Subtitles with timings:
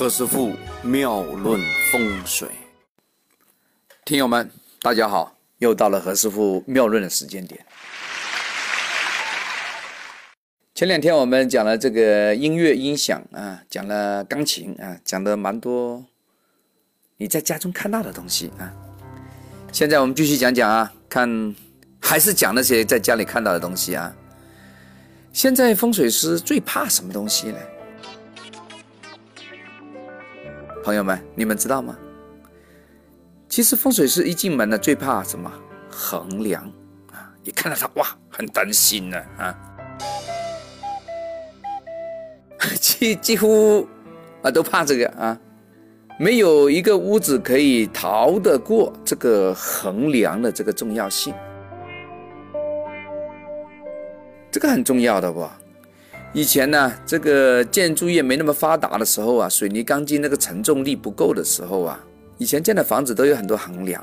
[0.00, 1.60] 何师傅妙论
[1.92, 2.48] 风水，
[4.06, 7.62] 听友们，大家好，又到了何师傅妙论的时间点。
[10.74, 16.02] 前两天我们讲了这个音乐音响啊，讲了钢琴啊，讲的蛮多
[17.18, 18.72] 你在家中看到的东西啊。
[19.70, 21.54] 现在我们继续讲讲啊，看
[22.00, 24.16] 还是讲那些在家里看到的东西啊。
[25.30, 27.58] 现在风水师最怕什么东西呢？
[30.82, 31.96] 朋友们，你们知道吗？
[33.48, 35.50] 其实风水师一进门呢，最怕什么？
[35.90, 36.62] 横梁
[37.12, 37.32] 啊！
[37.42, 39.54] 一看到他，哇，很担心呢啊！
[42.80, 43.86] 几几乎
[44.42, 45.36] 啊，都怕这个啊！
[46.18, 51.34] 没有一个屋子可以逃得过这个横梁的这个重要性。
[54.50, 55.48] 这个很重要的不？
[56.32, 61.98] 以前呢，这个建筑业没那么发达的时候啊，水泥钢筋那个承重力不够的时候啊，
[62.38, 64.00] 以前建的房子都有很多横梁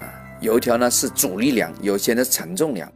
[0.00, 2.90] 啊，有一条呢是阻力梁，有些呢承重梁。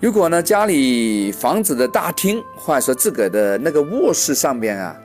[0.00, 5.00] 如果呢家里房子的大厅或者说自个的那个卧室上边啊，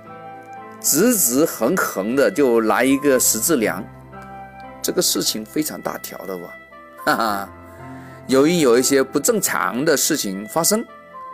[0.81, 3.86] 直直横横的就来一个十字梁，
[4.81, 6.50] 这个事情非常大条的哇，
[7.06, 7.50] 哈哈，
[8.25, 10.84] 由于有一些不正常的事情发生。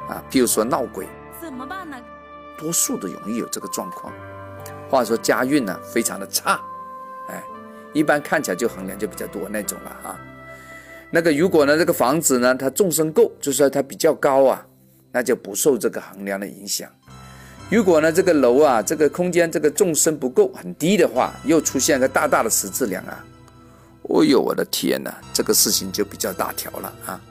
[0.09, 1.07] 啊，譬如说闹鬼，
[1.39, 1.95] 怎么办呢？
[2.57, 4.11] 多数的容易有这个状况，
[4.89, 6.59] 话说家运呢非常的差，
[7.29, 7.41] 哎，
[7.93, 10.19] 一般看起来就横梁就比较多那种了哈。
[11.11, 14.65] 那个如果呢这个房子呢它纵深够，就是说它比较高啊，
[15.11, 16.89] 那就不受这个横梁的影响。
[17.69, 23.23] 如果呢这个楼啊这个空间这个纵深不够很低的话，又出现个大大的十字梁啊，
[24.01, 27.21] 哦呦我的天哪，这个事情就比较大条了啊。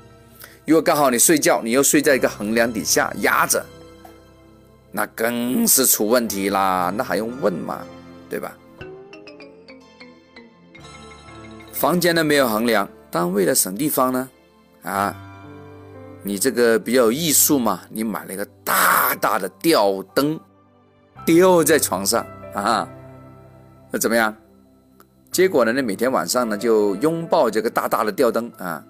[0.69, 3.64] 如果刚好你睡觉，你又睡在一个横梁底下压着，
[4.92, 6.92] 那更是出问题啦！
[6.94, 7.80] 那还用问吗？
[8.28, 8.55] 对吧？
[11.72, 14.28] 房间呢没有横梁，但为了省地方呢，
[14.83, 15.16] 啊，
[16.22, 20.38] 你这个比较有艺术嘛，你买了一个大大的吊灯，
[21.25, 22.87] 吊在床上啊，
[23.91, 24.37] 那怎么样？
[25.32, 28.84] 结果呢，那每天晚上呢就拥抱这个大大的吊灯啊。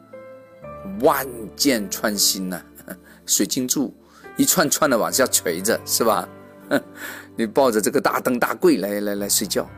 [1.01, 1.27] 万
[1.57, 2.61] 箭穿心呐，
[3.27, 3.95] 水晶柱
[4.37, 6.29] 一串串的往下垂着，是吧？
[7.37, 9.69] 你抱着这个大灯大柜来来来睡觉，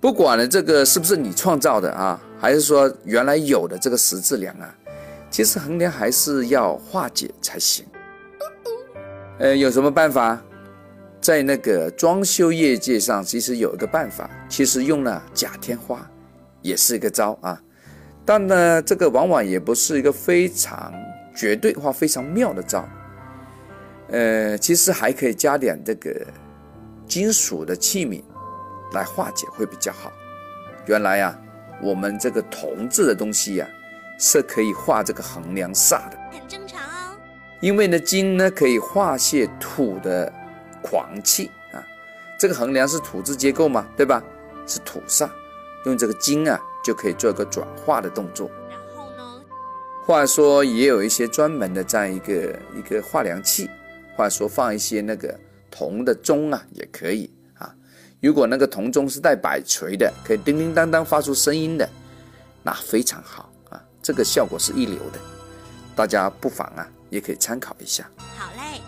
[0.00, 4.72] 不管呢这个是不是你创造的啊，还是说原来有的这个十字梁啊，
[5.30, 7.84] 其实横梁还是要化解才行。
[9.38, 10.40] 呃，有什么办法？
[11.20, 16.08] 在那个装修业界上，其实有一个办法，其实用了假天花，
[16.62, 17.60] 也是一个招啊。
[18.26, 20.92] 但呢，这个往往也不是一个非常
[21.34, 22.86] 绝对或非常妙的招。
[24.08, 26.26] 呃，其实还可以加点这个
[27.06, 28.20] 金属的器皿
[28.92, 30.12] 来化解会比较好。
[30.86, 31.38] 原来呀，
[31.80, 33.68] 我们这个铜制的东西呀，
[34.18, 36.18] 是可以化这个横梁煞的。
[36.32, 37.16] 很正常哦。
[37.60, 40.32] 因为呢，金呢可以化泄土的
[40.82, 41.78] 狂气啊。
[42.38, 44.22] 这个横梁是土质结构嘛，对吧？
[44.66, 45.30] 是土煞，
[45.84, 46.60] 用这个金啊。
[46.86, 48.48] 就可以做一个转化的动作。
[48.70, 49.42] 然后呢，
[50.04, 53.68] 话说也有一些专门的这样一个一个化凉器，
[54.14, 55.36] 话说放一些那个
[55.68, 57.74] 铜的钟啊，也可以啊。
[58.20, 61.88] 如果那个铜钟是带摆锤的，可以叮叮当当发出声音的，
[62.62, 65.18] 那非常好啊，这个效果是一流的。
[65.96, 68.08] 大家不妨啊，也可以参考一下。
[68.36, 68.80] 好嘞。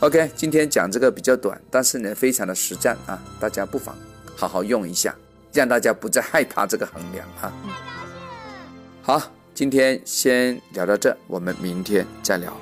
[0.00, 3.96] OK，今天讲这个比较短，但是呢，非常的实战啊，大家不妨
[4.34, 5.14] 好好用一下。
[5.54, 7.52] 让大家不再害怕这个衡量啊！
[9.00, 9.22] 好，
[9.54, 12.52] 今天先聊到这，我们明天再聊。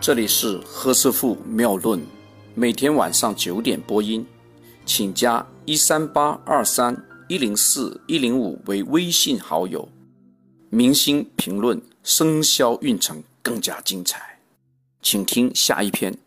[0.00, 2.04] 这里是何师傅妙论，
[2.56, 4.26] 每天晚上九点播音，
[4.84, 9.88] 请加一三八二三一零四一零五为微信好友。
[10.68, 14.40] 明星评论生肖运程更加精彩，
[15.00, 16.18] 请听下一篇。